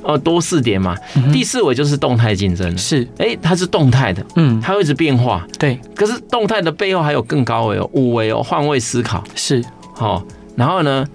[0.05, 0.95] 呃，多四点嘛，
[1.33, 5.79] 第四维就是动态竞争，是，哎、欸，它是动态的，嗯，它会一直变化，对。
[5.95, 9.23] 可是动态的背后还有更高维哦，五维哦，换位思考。
[9.33, 9.63] 是，
[9.93, 10.23] 好。
[10.55, 11.05] 然后呢，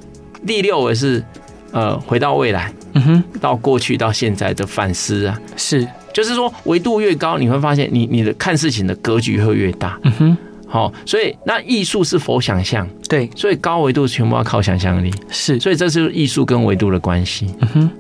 [0.45, 1.25] 第六维是
[1.71, 10.37] 呃，回到未来，嗯哼，到过去到现在的反思啊，是，就是说维度越高，你会发现你你的看事情的格局会越大，嗯哼。
[10.71, 12.89] 好，所以那艺术是否想象？
[13.09, 15.13] 对，所以高维度全部要靠想象力。
[15.29, 17.53] 是，所以这就是艺术跟维度的关系。
[17.59, 17.91] 嗯哼，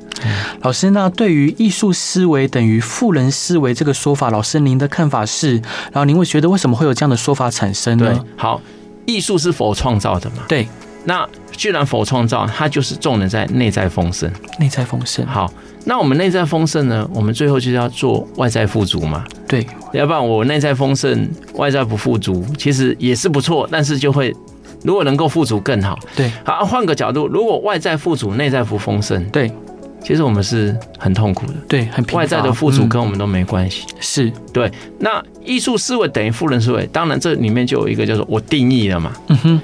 [0.63, 5.55] 老师，那对于艺术思维等于富人思维这个说法，老师您的看法是？
[5.91, 8.07] 然后您会觉得为什么会有这样的说法产生呢？
[8.07, 8.63] 对，好，
[9.05, 10.45] 艺术是否创造的嘛？
[10.47, 10.69] 对，
[11.05, 14.31] 那既然否创造，它就是重点在内在丰盛。
[14.59, 15.53] 内在丰盛，好。
[15.87, 17.09] 那我们内在丰盛呢？
[17.15, 19.25] 我们最后就是要做外在富足嘛？
[19.49, 24.35] 对，要不然我内在丰盛，外在不富足，其实也是不错，但是就会
[24.85, 25.99] 如果能够富足更好。
[26.15, 29.51] 对，好，换个角度，如果外在富足，内在不丰盛，对，
[30.05, 31.55] 其实我们是很痛苦的。
[31.67, 33.87] 对，很外在的富足跟我们都没关系。
[33.89, 34.71] 嗯、是对。
[34.99, 39.13] 那艺术思维等于富人思维，当然这里面就有一个叫做我定义了嘛。
[39.29, 39.61] 嗯哼。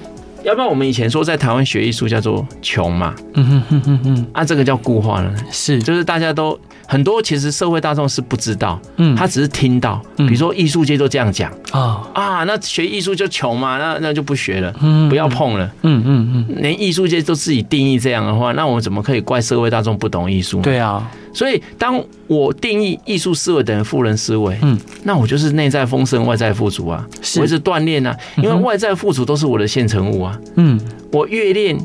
[0.46, 6.56] 要不然我们以前说在台湾学艺术叫做穷嘛，嗯哼哼哼哼，啊，这个叫固化了，是，就是大家都
[6.86, 11.52] 很多，其实社会大众是不知道，嗯，他只是听到，比如说艺术界都这样讲。
[11.72, 12.08] 啊。
[12.14, 20.60] 啊，那学艺术就穷嘛，那那就不学了，嗯，不要碰了，嗯嗯嗯，连艺术界都自己定义这样的话，那我们怎么可以怪社会大众不懂艺术？
[20.60, 21.10] 对啊。
[21.36, 27.06] 所以，当我定义艺术思维等于富人思维，嗯，那我就是内在丰盛，外在富足啊，
[27.38, 30.80] 我一直锻炼啊，因为外在富足都是我的现成物啊，嗯，
[31.12, 31.78] 我越练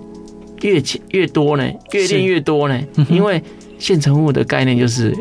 [0.61, 3.43] 越越多呢，越练越多呢，因为
[3.77, 5.13] 现成物的概念就是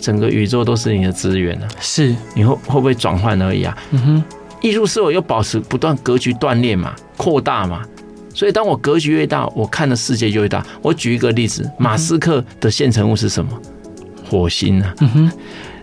[0.00, 3.78] 整个宇宙都是你的资源啊，是，你会会不会转换而已啊？
[3.92, 4.24] 嗯哼，
[4.60, 7.82] 艺术思维又保持不断格局锻炼嘛，扩大嘛。
[8.34, 10.66] 所以，当我格局越大，我看的世界就越大。
[10.82, 13.50] 我举一个例子，马斯克的现成物是什么？
[14.28, 14.94] 火星啊。
[15.00, 15.32] 嗯哼，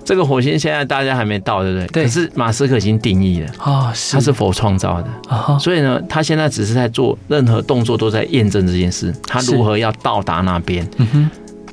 [0.04, 1.88] 这个火星现在大家还没到，对不对？
[1.88, 2.04] 对。
[2.04, 4.14] 可是马斯克已经定义了啊，是。
[4.14, 5.58] 他是否创造的啊？
[5.58, 9.14] 所以呢，他现在只是在做任何动作，都在验证这件事。
[9.24, 10.86] 他如何要到达那边？
[10.98, 11.30] 嗯哼。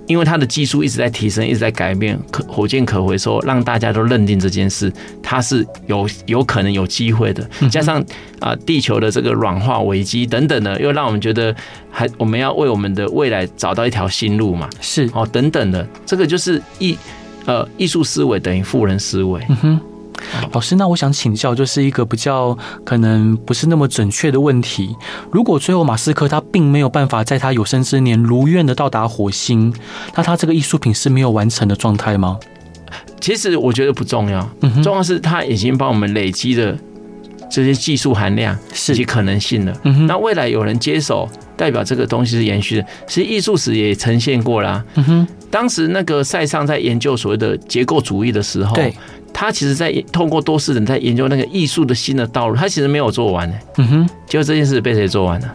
[0.09, 4.93] 因为它的技术一直在提升，一直在改变，可火箭可回收，让大家都认定这件事
[5.23, 7.49] 它是有有可能有机会的。
[7.71, 8.05] 加上
[8.41, 11.55] 啊，地球的这个软化危机等等的，又让我们觉得
[11.91, 14.69] 还我们要为我们的未来找到一条新路嘛？
[14.81, 16.99] 是哦，等等的，这个就是艺
[17.45, 19.45] 呃艺术思维等于富人思维。
[19.51, 19.81] 嗯哼。
[20.53, 24.97] 老师，那我想请教，就是一个比较可能不是那么准确的问题。
[25.31, 29.73] 如果最后马斯克他并没有办法在他有生之年如愿的到达火星，
[30.15, 32.39] 那他这个艺术品是没有完成的状态吗？
[33.21, 34.49] 其实我觉得不重要，
[34.83, 36.77] 重要是他已经帮我们累积了
[37.51, 38.57] 这些技术含量
[38.91, 39.73] 以及可能性了。
[40.07, 42.87] 那未来有人接手，代表这个东西是延续的。
[43.07, 44.85] 其实艺术史也呈现过啦。
[44.95, 48.93] 嗯哼，当时那个塞尚在研究所谓的结构主义的时候，对。
[49.31, 53.57] 他其实，在透过多视人在研究那个艺术的新的道路，他其实没有做完呢。
[53.77, 55.55] 嗯哼，结果这件事被谁做完了？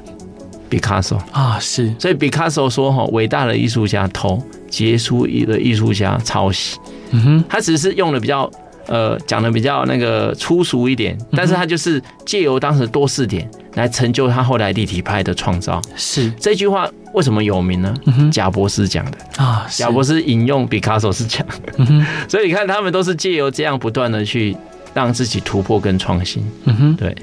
[0.70, 1.94] 毕卡索啊，是。
[2.00, 6.78] 所以毕卡索说：“哈，伟大的艺术家偷，杰出的艺术家抄袭。”
[7.12, 8.50] 嗯哼，他只是用了比较
[8.88, 15.82] 呃讲的比较那个粗俗一点，但是他就是借由当时多视点来成就他后来立体派的创造。
[15.96, 17.94] 是这句话为什么有名呢？
[18.32, 21.46] 贾博士讲的啊，贾博士引用毕卡索是讲
[21.78, 24.56] 嗯， 所以你看他们都是借由这样不断的去。
[24.94, 26.44] 让自己突破跟创新。
[26.66, 27.16] 嗯哼，对，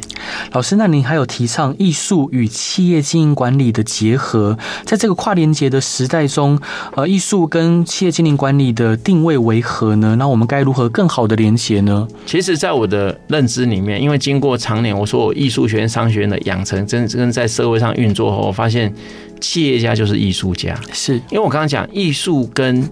[0.52, 6.58] 老师，那您还有提倡艺术与企业经营管理的结合，在这个跨连结的时代中，
[6.94, 10.16] 呃，艺术跟企业经营管理的定位为何呢？
[10.16, 12.06] 那我们该如何更好的连结呢？
[12.26, 18.92] 其实，在我的认知里面，因为经过常年我说我艺术学院、商学院的养成，真正在社会上运作后，我发现
[19.40, 22.88] 企业家就是艺术家，是因为我刚刚讲艺术跟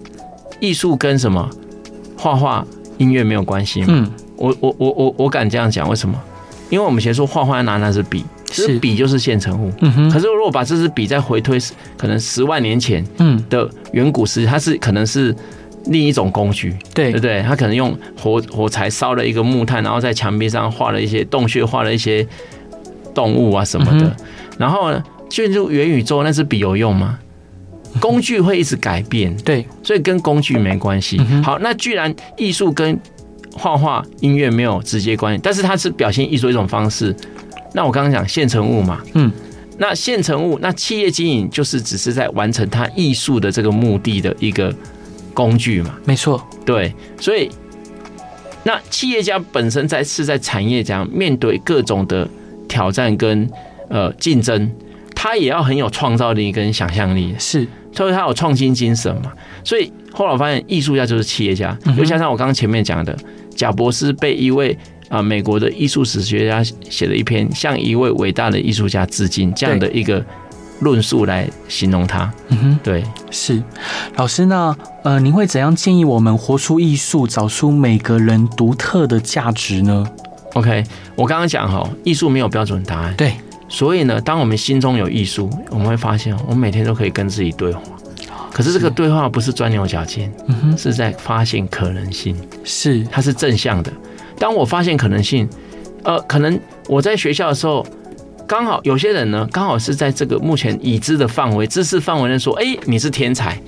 [0.59, 1.49] 艺术跟什么
[2.17, 2.65] 画画、
[2.97, 3.87] 音乐没有关系嘛？
[3.89, 4.11] 嗯。
[4.39, 6.19] 我我我我我敢这样讲，为什么？
[6.69, 9.71] 因为我们先说画画拿那支笔，其实笔就是现成物。
[9.81, 10.09] 嗯哼。
[10.09, 11.57] 可是如果把这支笔再回推，
[11.97, 15.35] 可能十万年前，嗯的远古时期，它是可能是
[15.85, 17.41] 另一种工具，对对不对？
[17.41, 22.25] 它可能用火火柴烧了一个木炭，然后在墙壁上画了一些洞穴，画了一些
[23.13, 24.15] 动物啊什么的。
[24.59, 27.17] 然后呢，进入元宇宙，那支笔有用吗？
[27.99, 31.19] 工具会一直改变，对，所以跟工具没关系。
[31.43, 32.95] 好，那既然艺术跟
[33.53, 37.15] 画画、音乐没有直接关系，但是它是表现艺术一种方式。
[37.73, 39.31] 那我刚刚讲现成物嘛，嗯，
[39.77, 44.73] 那现成物，那企业经营就是只是在完成它艺术的这个目的的一个
[45.33, 46.93] 工具嘛，没错，对。
[47.19, 47.49] 所以，
[48.63, 52.27] 那企业家本身在是在产业讲面对各种的
[52.67, 53.47] 挑战跟
[53.89, 54.71] 呃竞争，
[55.15, 57.67] 他也要很有创造力跟想象力，是。
[57.91, 59.31] 所以他有创新精神嘛？
[59.63, 61.77] 所以后来我发现，艺术家就是企业家。
[61.97, 63.17] 又加上我刚刚前面讲的，
[63.59, 64.77] 贾博士被一位
[65.09, 70.25] 啊美国的艺术史学家写了一篇向一位伟大的艺术家致敬这样的一个
[70.79, 72.31] 论述来形容他。
[72.47, 73.61] 嗯哼，对，是
[74.15, 74.45] 老师。
[74.45, 80.07] 那呃，您会怎样建议我们活出艺术，找出每个人独特的价值呢
[80.53, 80.81] ？OK，
[81.17, 83.13] 我刚刚讲哈，艺术没有标准答案。
[83.17, 83.33] 对。
[83.67, 87.81] 所以呢，当我们心中有艺术，我们会发现，我们每天都可以跟自己对话。
[88.51, 93.91] 可是这个对话不是钻牛角尖，嗯哼，是在发现可能性，是它是正向的。
[94.37, 95.47] 当我发现可能性，
[96.03, 97.85] 呃，可能我在学校的时候，
[98.47, 103.59] 刚好有些人呢，刚好是在这个目前已知的范围、知识范围内说，哎，你是天才，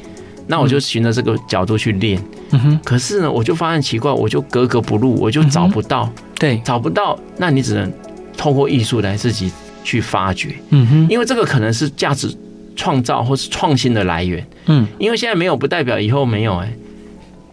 [0.47, 2.21] 那我就循着这个角度去练。
[2.51, 2.79] 嗯哼。
[2.83, 7.17] 可是呢，我就发现奇怪，我就格格不入，我就找不到，对，找不到。
[7.37, 7.91] 那你只能
[8.37, 9.51] 透过艺术来自己。
[9.83, 12.31] 去发掘，嗯哼，因为这个可能是价值
[12.75, 16.71] 创造或是创新的来源，嗯，因为现在没有不代表以后没有，哎，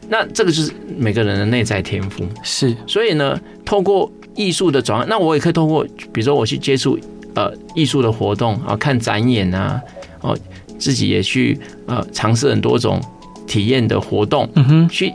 [0.09, 6.99] 那这个就是每个人的内在天赋，是，所以呢，透过艺术的转换，那我也可以透过，比如说我去接触
[7.35, 9.81] 呃艺术的活动啊，看展演啊，
[10.21, 10.37] 哦，
[10.79, 13.01] 自己也去呃尝试很多种
[13.47, 15.13] 体验的活动，嗯哼，去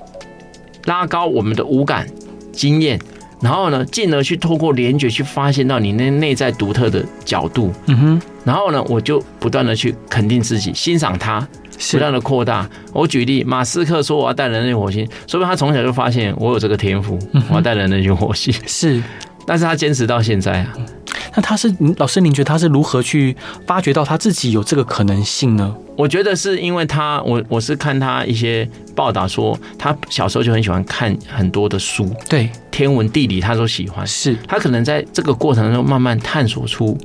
[0.85, 2.07] 拉高我们的五感
[2.51, 2.99] 经验。
[3.41, 8.21] 然后呢，进而去透过联觉去发现到你那内在独特的角度，嗯哼。
[8.45, 11.45] 然后呢，我就不断的去肯定自己，欣赏它，
[11.91, 12.69] 不断的扩大。
[12.91, 17.17] 我举例，马斯克说我要带人类火星，说明他从小就发现我有这个天赋，
[17.49, 18.53] 我要带人类去火星。
[18.65, 19.01] 是，
[19.45, 20.73] 但是他坚持到现在啊。
[21.35, 25.75] 那他是老师，您觉得他是如何去发掘到他自己有这个可能性呢？
[25.95, 34.05] 我觉得是因为他，我我是看他一些报道说，他小时候就很喜欢看很多的书，对，天文地理他都喜欢。
[34.05, 36.95] 是他可能在这个过程中慢慢探索出，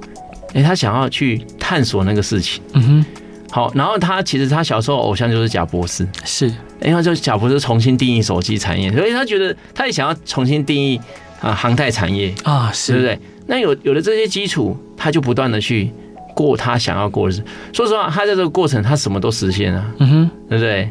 [0.52, 2.62] 哎，他想要去探索那个事情。
[2.74, 3.06] 嗯哼，
[3.50, 11.00] 好，然后他其实他小时候偶像就是贾博士，是，因为就贾博士重新定义手机产业，所以他觉得他也想要重新定义
[11.40, 13.18] 啊航太产业啊，是对不对？
[13.46, 15.90] 那有有了这些基础，他就不断的去
[16.34, 17.44] 过他想要过的日子。
[17.72, 20.90] 说实话，他在这个过程，他什么都实现了，嗯哼，对不对？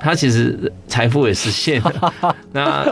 [0.00, 2.14] 他其实财富也实现了，
[2.52, 2.86] 那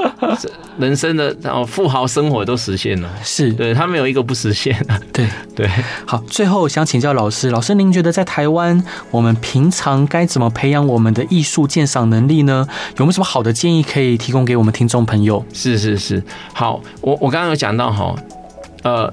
[0.78, 5.70] 人生的然后富豪生活都实现了，是对他没有一个不实现的，对 对。
[6.06, 12.66] 好，最后想请教老师，老师您觉得在台湾，我们平常该怎么培养我们的艺术鉴赏能力呢？
[12.96, 15.44] 有没有什么好的建议可以提供给我们听众朋友？
[15.52, 18.14] 是是是，好，我我刚刚有讲到哈。
[18.82, 19.12] 呃，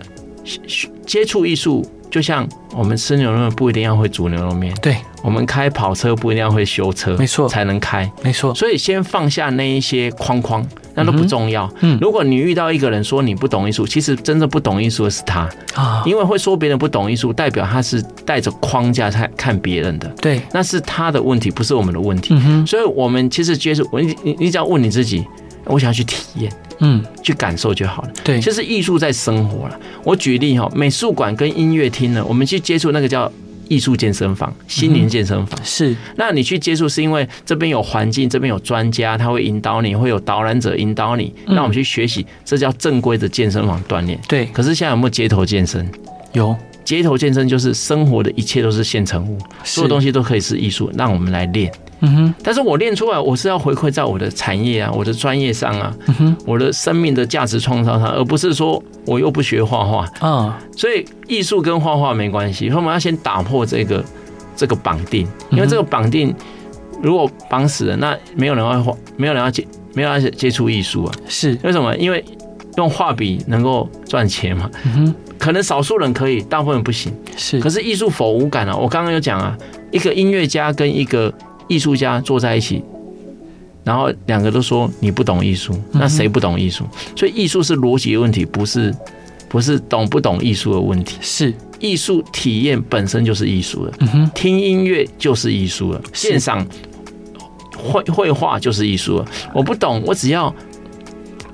[1.05, 1.83] 接触艺术
[2.13, 8.53] 就像我们吃牛肉面不一定要会煮牛肉面，对，我们开跑车不一定要会修车，没错，才能开，没错。
[8.53, 11.67] 所以先放下那一些框框，那都不重要。
[11.79, 15.49] 嗯，如果你遇到一个人说你不懂艺术，其实真正不懂艺术的是他。
[15.73, 22.35] 啊，因为会说别人不懂艺术，代表他是带着框架在看别人的，对，那是他的问题，不是我们的问题。
[22.35, 25.25] 嗯哼，所以我们其实接触，你你你只要问你自己。
[25.65, 28.09] 我想要去体验，嗯，去感受就好了。
[28.23, 29.79] 对，其实艺术在生活了。
[30.03, 33.31] 我举例哈，美术馆跟音乐厅呢，我们去接触那个叫
[33.69, 35.57] 艺术健身房、心灵健身房。
[35.63, 44.19] 是，那你去接触是因为这边有环境，这边有专家，他会引导你，会有导览者引导你，让我们去学习，这叫正规的健身房锻炼。
[44.27, 45.89] 对，可是现在有没有街头健身？
[46.33, 51.71] 有，街头健身就是生活的一切都是现成物，所有东西都可以是艺术，让我们来练。
[52.03, 55.95] 嗯哼，但是我练出来，我是要回馈在我的产业啊，我的专业上啊，
[56.45, 60.59] 我的生命的价值创造上，而不是说我又不学画画啊。
[60.75, 64.03] 所以艺术跟画画没关系，所以我们要先打破这个
[64.55, 66.35] 这个绑定，因为这个绑定
[67.01, 71.13] 如果绑死了，那没有人会画，没有人要接，没有人要接触艺术啊。
[71.27, 71.95] 是为什么？
[71.95, 72.23] 因为
[72.75, 74.69] 用画笔能够赚钱嘛。
[74.83, 77.13] 嗯哼，可能少数人可以，大部分人不行。
[77.37, 78.75] 是，可是艺术否无感啊。
[78.75, 79.57] 我刚刚有讲啊，
[79.91, 81.33] 一个音乐家跟一个
[81.73, 82.83] 艺术家坐在一起，
[83.83, 86.83] 然后两个都说你不懂艺术，那谁不懂艺术？
[87.15, 88.93] 所以艺术是逻辑的问题，不是
[89.49, 93.93] 不是懂不懂艺术的问题，是艺术体验本身就是艺术了。
[93.99, 96.65] 嗯哼，听音乐就是艺术了，鉴赏
[97.75, 99.25] 绘绘画就是艺术了。
[99.53, 100.53] 我不懂，我只要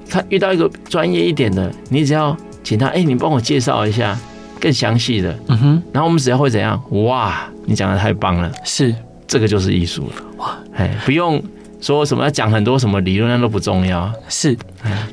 [0.09, 4.17] 他遇到一个专业一点的，你只要请他，哎、欸，你帮我介绍一下
[4.59, 5.37] 更详细的。
[5.47, 6.79] 嗯哼，然后我们只要会怎样？
[7.05, 8.93] 哇，你讲的太棒了，是
[9.29, 10.15] 这个就是艺术了。
[10.39, 11.41] 哇，哎，不用。
[11.81, 14.11] 说什么要讲很多什么理论，那都不重要。
[14.27, 14.53] 是，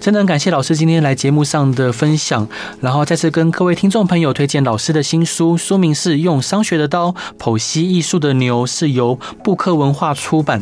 [0.01, 2.49] 真的很感谢老师今天来节目上的分享，
[2.81, 10.61] 然后再次跟各位听众朋友推荐老师的新书，书名是《用商学的刀剖析艺术的牛》，是由布克文化出版。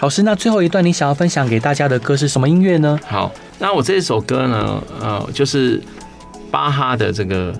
[0.00, 2.98] 老师，那最后一段你想要分享给大家的歌是什么音乐呢？
[3.06, 3.30] 好，
[3.60, 5.80] 那我这首歌呢，呃，就是
[6.50, 7.54] 巴哈的这个。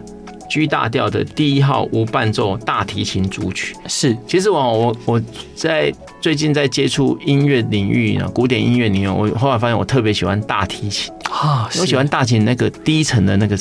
[0.49, 3.75] G 大调的第一号无伴奏大提琴组曲。
[3.87, 5.23] 是，其实我我我
[5.55, 11.13] 在最近在接触音乐领域呢，古典音乐领域，我后来发现我特别喜欢大提琴。
[11.31, 13.59] 啊，我喜欢大提琴那个低沉的那个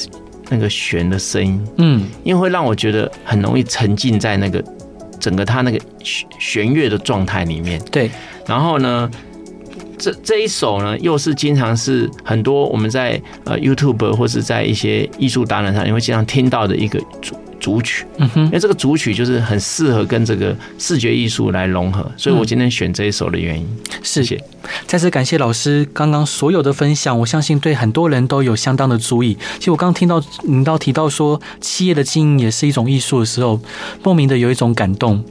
[0.49, 4.63] 那个弦的声音，嗯，因为会让我觉得很容易沉浸在那个
[5.19, 8.11] 整个它那个弦弦乐的状态里面，对，
[8.45, 9.09] 然后呢。
[10.03, 18.05] 这这一首呢，又是经常是很多我们在呃 YouTube 或是在一些艺术达人上，你会经常听到的一个主主曲。
[18.17, 23.65] 嗯哼，因为这个主曲就是很适合跟这个视觉艺术来融合，所以我今天选这一首的原因。
[24.01, 24.37] 谢谢，
[24.85, 29.37] 再次感谢老师刚刚所有的分享，我相信对很多人都有相当的注意。
[29.57, 33.57] 其实我刚刚听到您到提到说企业的经营也是一种艺术的时候，
[34.03, 35.23] 莫名的有一种感动。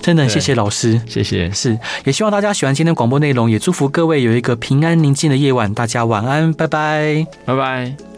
[0.00, 1.50] 真的谢谢老师，谢谢。
[1.52, 5.72] 是，也希望大家喜欢今天广播内容，也祝福各位有一个平安宁静的夜晚。
[5.74, 8.17] 大家晚安，拜拜，拜拜。